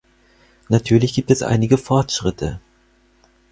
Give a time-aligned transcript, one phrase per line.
[0.67, 2.59] Natürlich gibt es einige Fortschritte.